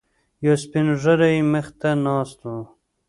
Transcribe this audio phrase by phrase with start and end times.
[0.45, 2.51] یو سپینږیری یې مخې ته ناست و.